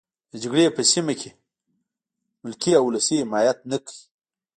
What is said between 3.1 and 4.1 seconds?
حمایت نه کوي.